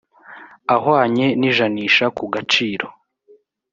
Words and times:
ahwanye 0.75 1.25
n 1.39 1.41
ijanisha 1.49 2.05
ku 2.17 2.23
gaciro 2.33 2.87